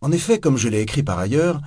En 0.00 0.12
effet, 0.12 0.38
comme 0.38 0.56
je 0.56 0.68
l'ai 0.68 0.80
écrit 0.80 1.02
par 1.02 1.18
ailleurs, 1.18 1.60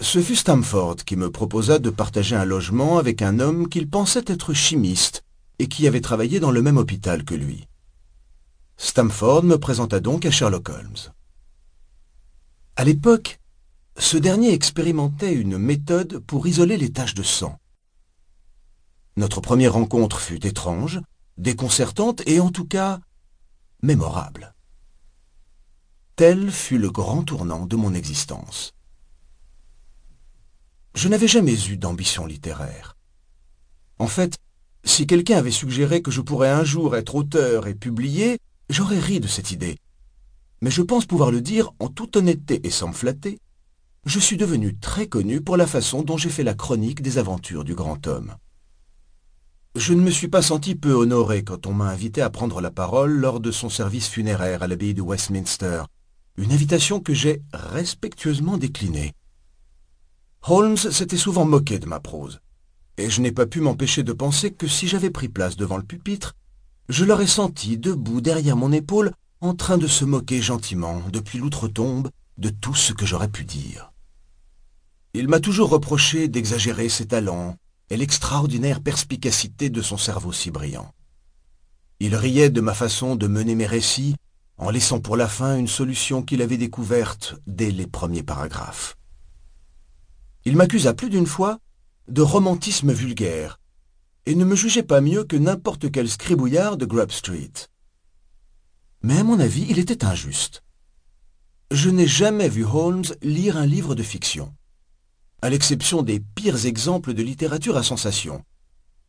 ce 0.00 0.20
fut 0.20 0.36
Stamford 0.36 0.96
qui 0.96 1.16
me 1.16 1.30
proposa 1.30 1.78
de 1.78 1.90
partager 1.90 2.36
un 2.36 2.44
logement 2.44 2.98
avec 2.98 3.22
un 3.22 3.40
homme 3.40 3.68
qu'il 3.68 3.88
pensait 3.88 4.24
être 4.26 4.52
chimiste 4.52 5.24
et 5.58 5.68
qui 5.68 5.86
avait 5.86 6.00
travaillé 6.00 6.40
dans 6.40 6.50
le 6.50 6.62
même 6.62 6.76
hôpital 6.76 7.24
que 7.24 7.34
lui. 7.34 7.66
Stamford 8.76 9.42
me 9.42 9.58
présenta 9.58 9.98
donc 9.98 10.24
à 10.24 10.30
Sherlock 10.30 10.68
Holmes. 10.68 11.12
À 12.76 12.84
l'époque, 12.84 13.40
ce 13.96 14.16
dernier 14.16 14.52
expérimentait 14.52 15.34
une 15.34 15.58
méthode 15.58 16.18
pour 16.20 16.46
isoler 16.46 16.76
les 16.76 16.92
taches 16.92 17.14
de 17.14 17.24
sang. 17.24 17.58
Notre 19.16 19.40
première 19.40 19.72
rencontre 19.72 20.20
fut 20.20 20.46
étrange, 20.46 21.00
déconcertante 21.36 22.22
et 22.26 22.38
en 22.38 22.50
tout 22.50 22.66
cas 22.66 23.00
mémorable. 23.82 24.54
Tel 26.18 26.50
fut 26.50 26.78
le 26.78 26.90
grand 26.90 27.22
tournant 27.22 27.64
de 27.64 27.76
mon 27.76 27.94
existence. 27.94 28.72
Je 30.96 31.06
n'avais 31.06 31.28
jamais 31.28 31.54
eu 31.68 31.76
d'ambition 31.76 32.26
littéraire. 32.26 32.96
En 34.00 34.08
fait, 34.08 34.36
si 34.82 35.06
quelqu'un 35.06 35.36
avait 35.36 35.52
suggéré 35.52 36.02
que 36.02 36.10
je 36.10 36.20
pourrais 36.20 36.50
un 36.50 36.64
jour 36.64 36.96
être 36.96 37.14
auteur 37.14 37.68
et 37.68 37.76
publier, 37.76 38.40
j'aurais 38.68 38.98
ri 38.98 39.20
de 39.20 39.28
cette 39.28 39.52
idée. 39.52 39.78
Mais 40.60 40.72
je 40.72 40.82
pense 40.82 41.06
pouvoir 41.06 41.30
le 41.30 41.40
dire 41.40 41.70
en 41.78 41.86
toute 41.86 42.16
honnêteté 42.16 42.66
et 42.66 42.70
sans 42.70 42.88
me 42.88 42.94
flatter, 42.94 43.38
je 44.04 44.18
suis 44.18 44.36
devenu 44.36 44.76
très 44.76 45.06
connu 45.06 45.40
pour 45.40 45.56
la 45.56 45.68
façon 45.68 46.02
dont 46.02 46.16
j'ai 46.16 46.30
fait 46.30 46.42
la 46.42 46.54
chronique 46.54 47.00
des 47.00 47.18
aventures 47.18 47.62
du 47.62 47.76
grand 47.76 48.08
homme. 48.08 48.34
Je 49.76 49.94
ne 49.94 50.02
me 50.02 50.10
suis 50.10 50.26
pas 50.26 50.42
senti 50.42 50.74
peu 50.74 50.94
honoré 50.94 51.44
quand 51.44 51.68
on 51.68 51.74
m'a 51.74 51.90
invité 51.90 52.22
à 52.22 52.30
prendre 52.30 52.60
la 52.60 52.72
parole 52.72 53.12
lors 53.12 53.38
de 53.38 53.52
son 53.52 53.68
service 53.68 54.08
funéraire 54.08 54.64
à 54.64 54.66
l'abbaye 54.66 54.94
de 54.94 55.02
Westminster, 55.02 55.84
une 56.38 56.52
invitation 56.52 57.00
que 57.00 57.12
j'ai 57.12 57.42
respectueusement 57.52 58.58
déclinée. 58.58 59.12
Holmes 60.44 60.76
s'était 60.76 61.16
souvent 61.16 61.44
moqué 61.44 61.80
de 61.80 61.86
ma 61.86 61.98
prose, 61.98 62.40
et 62.96 63.10
je 63.10 63.20
n'ai 63.20 63.32
pas 63.32 63.46
pu 63.46 63.60
m'empêcher 63.60 64.04
de 64.04 64.12
penser 64.12 64.52
que 64.52 64.68
si 64.68 64.86
j'avais 64.86 65.10
pris 65.10 65.28
place 65.28 65.56
devant 65.56 65.76
le 65.76 65.82
pupitre, 65.82 66.36
je 66.88 67.04
l'aurais 67.04 67.26
senti 67.26 67.76
debout 67.76 68.20
derrière 68.20 68.56
mon 68.56 68.70
épaule 68.70 69.10
en 69.40 69.54
train 69.54 69.78
de 69.78 69.88
se 69.88 70.04
moquer 70.04 70.40
gentiment, 70.40 71.02
depuis 71.12 71.38
l'outre-tombe, 71.38 72.08
de 72.38 72.50
tout 72.50 72.74
ce 72.74 72.92
que 72.92 73.04
j'aurais 73.04 73.28
pu 73.28 73.44
dire. 73.44 73.92
Il 75.14 75.26
m'a 75.26 75.40
toujours 75.40 75.70
reproché 75.70 76.28
d'exagérer 76.28 76.88
ses 76.88 77.06
talents 77.06 77.56
et 77.90 77.96
l'extraordinaire 77.96 78.80
perspicacité 78.80 79.70
de 79.70 79.82
son 79.82 79.96
cerveau 79.96 80.32
si 80.32 80.52
brillant. 80.52 80.94
Il 81.98 82.14
riait 82.14 82.50
de 82.50 82.60
ma 82.60 82.74
façon 82.74 83.16
de 83.16 83.26
mener 83.26 83.56
mes 83.56 83.66
récits, 83.66 84.14
en 84.58 84.70
laissant 84.70 85.00
pour 85.00 85.16
la 85.16 85.28
fin 85.28 85.56
une 85.56 85.68
solution 85.68 86.22
qu'il 86.22 86.42
avait 86.42 86.56
découverte 86.56 87.36
dès 87.46 87.70
les 87.70 87.86
premiers 87.86 88.22
paragraphes. 88.22 88.96
Il 90.44 90.56
m'accusa 90.56 90.94
plus 90.94 91.10
d'une 91.10 91.26
fois 91.26 91.58
de 92.08 92.22
romantisme 92.22 92.92
vulgaire, 92.92 93.60
et 94.26 94.34
ne 94.34 94.44
me 94.44 94.56
jugeait 94.56 94.82
pas 94.82 95.00
mieux 95.00 95.24
que 95.24 95.36
n'importe 95.36 95.90
quel 95.90 96.08
scribouillard 96.08 96.76
de 96.76 96.86
Grub 96.86 97.10
Street. 97.10 97.52
Mais 99.02 99.18
à 99.18 99.24
mon 99.24 99.38
avis, 99.38 99.66
il 99.68 99.78
était 99.78 100.04
injuste. 100.04 100.62
Je 101.70 101.88
n'ai 101.90 102.06
jamais 102.06 102.48
vu 102.48 102.64
Holmes 102.64 103.04
lire 103.22 103.56
un 103.56 103.66
livre 103.66 103.94
de 103.94 104.02
fiction, 104.02 104.54
à 105.40 105.50
l'exception 105.50 106.02
des 106.02 106.20
pires 106.20 106.66
exemples 106.66 107.14
de 107.14 107.22
littérature 107.22 107.76
à 107.76 107.82
sensation. 107.82 108.42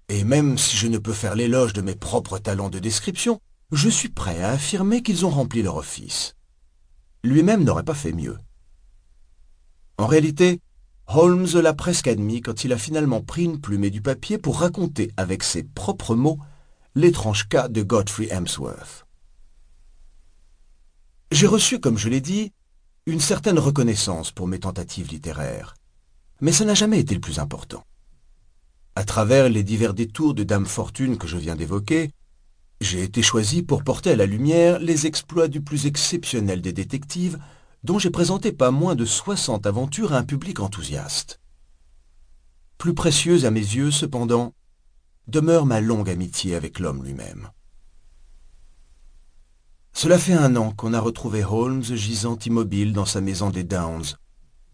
Et 0.09 0.23
même 0.23 0.57
si 0.57 0.77
je 0.77 0.87
ne 0.87 0.97
peux 0.97 1.13
faire 1.13 1.35
l'éloge 1.35 1.73
de 1.73 1.81
mes 1.81 1.95
propres 1.95 2.37
talents 2.37 2.69
de 2.69 2.79
description, 2.79 3.39
je 3.71 3.89
suis 3.89 4.09
prêt 4.09 4.41
à 4.41 4.51
affirmer 4.51 5.03
qu'ils 5.03 5.25
ont 5.25 5.29
rempli 5.29 5.61
leur 5.61 5.77
office. 5.77 6.35
Lui-même 7.23 7.63
n'aurait 7.63 7.83
pas 7.83 7.93
fait 7.93 8.13
mieux. 8.13 8.37
En 9.97 10.07
réalité, 10.07 10.61
Holmes 11.07 11.47
l'a 11.61 11.73
presque 11.73 12.07
admis 12.07 12.41
quand 12.41 12.63
il 12.63 12.73
a 12.73 12.77
finalement 12.77 13.21
pris 13.21 13.43
une 13.43 13.59
plume 13.59 13.83
et 13.83 13.89
du 13.89 14.01
papier 14.01 14.37
pour 14.37 14.59
raconter 14.59 15.11
avec 15.17 15.43
ses 15.43 15.63
propres 15.63 16.15
mots 16.15 16.39
l'étrange 16.95 17.47
cas 17.47 17.67
de 17.67 17.83
Godfrey 17.83 18.27
Hemsworth. 18.31 19.05
J'ai 21.31 21.47
reçu, 21.47 21.79
comme 21.79 21.97
je 21.97 22.09
l'ai 22.09 22.21
dit, 22.21 22.53
une 23.05 23.19
certaine 23.19 23.59
reconnaissance 23.59 24.31
pour 24.31 24.47
mes 24.47 24.59
tentatives 24.59 25.09
littéraires, 25.09 25.75
mais 26.41 26.51
ce 26.51 26.63
n'a 26.63 26.73
jamais 26.73 26.99
été 26.99 27.13
le 27.13 27.21
plus 27.21 27.39
important. 27.39 27.83
À 28.95 29.03
travers 29.03 29.49
les 29.49 29.63
divers 29.63 29.93
détours 29.93 30.33
de 30.33 30.43
Dame 30.43 30.65
Fortune 30.65 31.17
que 31.17 31.27
je 31.27 31.37
viens 31.37 31.55
d'évoquer, 31.55 32.11
j'ai 32.81 33.03
été 33.03 33.21
choisi 33.21 33.61
pour 33.61 33.83
porter 33.83 34.11
à 34.11 34.15
la 34.15 34.25
lumière 34.25 34.79
les 34.79 35.05
exploits 35.05 35.47
du 35.47 35.61
plus 35.61 35.85
exceptionnel 35.85 36.61
des 36.61 36.73
détectives, 36.73 37.37
dont 37.83 37.99
j'ai 37.99 38.09
présenté 38.09 38.51
pas 38.51 38.71
moins 38.71 38.95
de 38.95 39.05
60 39.05 39.65
aventures 39.65 40.13
à 40.13 40.17
un 40.17 40.23
public 40.23 40.59
enthousiaste. 40.59 41.39
Plus 42.77 42.93
précieuse 42.93 43.45
à 43.45 43.51
mes 43.51 43.59
yeux, 43.59 43.91
cependant, 43.91 44.53
demeure 45.27 45.65
ma 45.65 45.81
longue 45.81 46.09
amitié 46.09 46.55
avec 46.55 46.79
l'homme 46.79 47.03
lui-même. 47.03 47.49
Cela 49.93 50.17
fait 50.17 50.33
un 50.33 50.55
an 50.55 50.71
qu'on 50.71 50.93
a 50.93 50.99
retrouvé 51.01 51.43
Holmes 51.43 51.83
gisant 51.83 52.37
immobile 52.45 52.93
dans 52.93 53.05
sa 53.05 53.19
maison 53.19 53.49
des 53.49 53.65
Downs, 53.65 54.15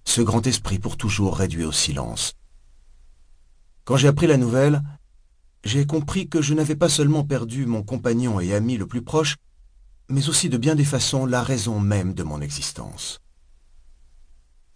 ce 0.03 0.21
grand 0.21 0.45
esprit 0.45 0.77
pour 0.77 0.97
toujours 0.97 1.35
réduit 1.37 1.65
au 1.65 1.71
silence. 1.71 2.33
Quand 3.85 3.97
j'ai 3.97 4.07
appris 4.07 4.27
la 4.27 4.37
nouvelle, 4.37 4.83
j'ai 5.65 5.87
compris 5.87 6.29
que 6.29 6.43
je 6.43 6.53
n'avais 6.53 6.75
pas 6.75 6.89
seulement 6.89 7.23
perdu 7.23 7.65
mon 7.65 7.81
compagnon 7.81 8.39
et 8.39 8.53
ami 8.53 8.77
le 8.77 8.85
plus 8.85 9.01
proche, 9.01 9.35
mais 10.09 10.29
aussi 10.29 10.47
de 10.47 10.57
bien 10.57 10.75
des 10.75 10.85
façons 10.85 11.25
la 11.25 11.41
raison 11.41 11.79
même 11.79 12.13
de 12.13 12.21
mon 12.21 12.39
existence. 12.39 13.19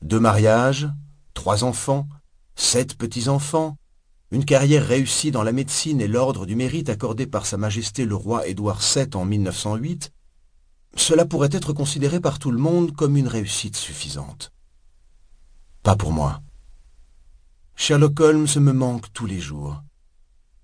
Deux 0.02 0.20
mariages, 0.20 0.90
trois 1.36 1.64
enfants, 1.64 2.10
sept 2.56 2.98
petits-enfants, 2.98 3.78
une 4.32 4.46
carrière 4.46 4.86
réussie 4.86 5.30
dans 5.30 5.44
la 5.44 5.52
médecine 5.52 6.02
et 6.02 6.08
l'ordre 6.08 6.48
du 6.48 6.56
mérite 6.56 6.90
accordé 6.90 7.28
par 7.28 7.46
Sa 7.46 7.58
Majesté 7.58 8.06
le 8.06 8.16
roi 8.16 8.48
Édouard 8.48 8.82
VII 8.82 9.10
en 9.14 9.26
1908, 9.26 10.12
cela 10.96 11.26
pourrait 11.26 11.50
être 11.52 11.72
considéré 11.72 12.20
par 12.20 12.40
tout 12.40 12.50
le 12.50 12.58
monde 12.58 12.96
comme 12.96 13.16
une 13.16 13.28
réussite 13.28 13.76
suffisante. 13.76 14.52
Pas 15.84 15.96
pour 15.96 16.12
moi. 16.12 16.42
Sherlock 17.76 18.20
Holmes 18.20 18.48
me 18.58 18.74
manque 18.74 19.14
tous 19.14 19.28
les 19.28 19.40
jours. 19.40 19.84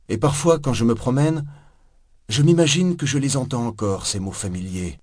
Et 0.10 0.18
parfois, 0.18 0.60
quand 0.60 0.74
je 0.74 0.86
me 0.86 0.96
promène, 0.96 1.46
je 2.30 2.42
m'imagine 2.42 2.96
que 2.96 3.06
je 3.06 3.18
les 3.18 3.38
entends 3.38 3.66
encore, 3.66 4.06
ces 4.06 4.20
mots 4.20 4.32
familiers. 4.32 5.00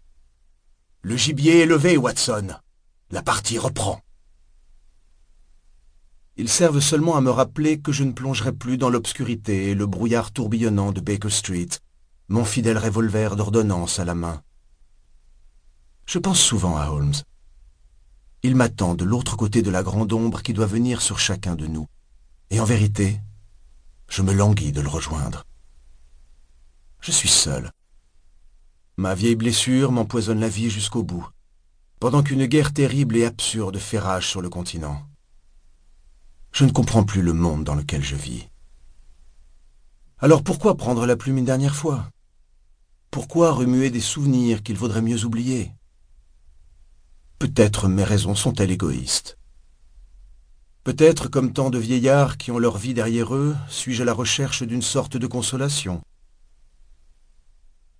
Le 1.02 1.16
gibier 1.16 1.60
est 1.60 1.66
levé, 1.66 1.96
Watson. 1.96 2.48
La 3.10 3.22
partie 3.22 3.58
reprend. 3.58 4.00
Ils 6.36 6.48
servent 6.48 6.80
seulement 6.80 7.16
à 7.16 7.20
me 7.20 7.30
rappeler 7.30 7.80
que 7.80 7.92
je 7.92 8.04
ne 8.04 8.12
plongerai 8.12 8.52
plus 8.52 8.78
dans 8.78 8.88
l'obscurité 8.88 9.70
et 9.70 9.74
le 9.74 9.86
brouillard 9.86 10.32
tourbillonnant 10.32 10.92
de 10.92 11.00
Baker 11.00 11.30
Street, 11.30 11.68
mon 12.28 12.44
fidèle 12.44 12.78
revolver 12.78 13.36
d'ordonnance 13.36 13.98
à 13.98 14.04
la 14.04 14.14
main. 14.14 14.42
Je 16.06 16.18
pense 16.18 16.40
souvent 16.40 16.76
à 16.76 16.88
Holmes. 16.88 17.14
Il 18.42 18.56
m'attend 18.56 18.94
de 18.94 19.04
l'autre 19.04 19.36
côté 19.36 19.62
de 19.62 19.70
la 19.70 19.82
grande 19.82 20.12
ombre 20.12 20.42
qui 20.42 20.52
doit 20.52 20.66
venir 20.66 21.02
sur 21.02 21.18
chacun 21.18 21.54
de 21.54 21.66
nous. 21.66 21.86
Et 22.50 22.60
en 22.60 22.64
vérité, 22.64 23.20
je 24.12 24.20
me 24.20 24.34
languis 24.34 24.72
de 24.72 24.82
le 24.82 24.90
rejoindre. 24.90 25.46
Je 27.00 27.10
suis 27.10 27.30
seul. 27.30 27.72
Ma 28.98 29.14
vieille 29.14 29.36
blessure 29.36 29.90
m'empoisonne 29.90 30.38
la 30.38 30.50
vie 30.50 30.68
jusqu'au 30.68 31.02
bout, 31.02 31.26
pendant 31.98 32.22
qu'une 32.22 32.44
guerre 32.44 32.74
terrible 32.74 33.16
et 33.16 33.24
absurde 33.24 33.78
fait 33.78 33.98
rage 33.98 34.28
sur 34.28 34.42
le 34.42 34.50
continent. 34.50 35.02
Je 36.52 36.66
ne 36.66 36.72
comprends 36.72 37.04
plus 37.04 37.22
le 37.22 37.32
monde 37.32 37.64
dans 37.64 37.74
lequel 37.74 38.04
je 38.04 38.14
vis. 38.14 38.50
Alors 40.18 40.44
pourquoi 40.44 40.76
prendre 40.76 41.06
la 41.06 41.16
plume 41.16 41.38
une 41.38 41.46
dernière 41.46 41.74
fois? 41.74 42.10
Pourquoi 43.10 43.50
remuer 43.52 43.88
des 43.88 44.00
souvenirs 44.00 44.62
qu'il 44.62 44.76
vaudrait 44.76 45.00
mieux 45.00 45.24
oublier? 45.24 45.72
Peut-être 47.38 47.88
mes 47.88 48.04
raisons 48.04 48.34
sont-elles 48.34 48.72
égoïstes. 48.72 49.38
Peut-être, 50.84 51.28
comme 51.28 51.52
tant 51.52 51.70
de 51.70 51.78
vieillards 51.78 52.36
qui 52.36 52.50
ont 52.50 52.58
leur 52.58 52.76
vie 52.76 52.94
derrière 52.94 53.34
eux, 53.34 53.54
suis-je 53.68 54.02
à 54.02 54.04
la 54.04 54.12
recherche 54.12 54.64
d'une 54.64 54.82
sorte 54.82 55.16
de 55.16 55.26
consolation. 55.28 56.00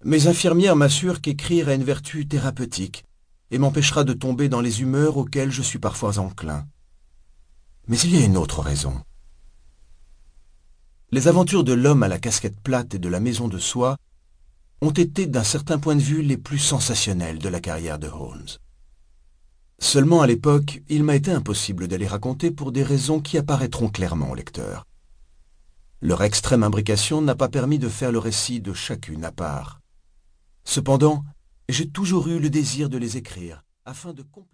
Mes 0.04 0.26
infirmières 0.26 0.74
m'assurent 0.74 1.20
qu'écrire 1.20 1.68
a 1.68 1.74
une 1.74 1.84
vertu 1.84 2.26
thérapeutique 2.26 3.04
et 3.52 3.58
m'empêchera 3.58 4.02
de 4.02 4.12
tomber 4.12 4.48
dans 4.48 4.60
les 4.60 4.80
humeurs 4.80 5.16
auxquelles 5.16 5.52
je 5.52 5.62
suis 5.62 5.78
parfois 5.78 6.18
enclin. 6.18 6.66
Mais 7.86 7.98
il 8.00 8.16
y 8.16 8.20
a 8.20 8.26
une 8.26 8.36
autre 8.36 8.60
raison. 8.60 9.00
Les 11.12 11.28
aventures 11.28 11.62
de 11.62 11.74
l'homme 11.74 12.02
à 12.02 12.08
la 12.08 12.18
casquette 12.18 12.58
plate 12.58 12.94
et 12.94 12.98
de 12.98 13.08
la 13.08 13.20
maison 13.20 13.46
de 13.46 13.58
soie 13.58 13.96
ont 14.80 14.90
été 14.90 15.26
d'un 15.26 15.44
certain 15.44 15.78
point 15.78 15.94
de 15.94 16.00
vue 16.00 16.22
les 16.22 16.36
plus 16.36 16.58
sensationnelles 16.58 17.38
de 17.38 17.48
la 17.48 17.60
carrière 17.60 18.00
de 18.00 18.08
Holmes. 18.08 18.48
Seulement 19.82 20.22
à 20.22 20.28
l'époque, 20.28 20.80
il 20.88 21.02
m'a 21.02 21.16
été 21.16 21.32
impossible 21.32 21.88
d'aller 21.88 22.06
raconter 22.06 22.52
pour 22.52 22.70
des 22.70 22.84
raisons 22.84 23.20
qui 23.20 23.36
apparaîtront 23.36 23.88
clairement 23.88 24.30
au 24.30 24.34
lecteur. 24.36 24.86
Leur 26.00 26.22
extrême 26.22 26.62
imbrication 26.62 27.20
n'a 27.20 27.34
pas 27.34 27.48
permis 27.48 27.80
de 27.80 27.88
faire 27.88 28.12
le 28.12 28.20
récit 28.20 28.60
de 28.60 28.72
chacune 28.72 29.24
à 29.24 29.32
part. 29.32 29.80
Cependant, 30.62 31.24
j'ai 31.68 31.90
toujours 31.90 32.28
eu 32.28 32.38
le 32.38 32.48
désir 32.48 32.88
de 32.88 32.96
les 32.96 33.16
écrire, 33.16 33.64
afin 33.84 34.12
de 34.12 34.22
compléter 34.22 34.48